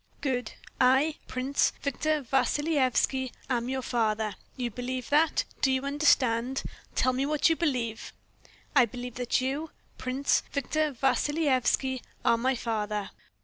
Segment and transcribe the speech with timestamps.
[0.21, 0.53] "Good.
[0.79, 4.33] I, Prince Victor Vassilyevski, am your father.
[4.57, 5.43] You believe that.
[5.61, 6.63] Do you understand?
[6.95, 8.11] Tell me what you believe."
[8.75, 9.69] "I believe that you,
[9.99, 13.11] Prince Victor Vassilyevski, are my father."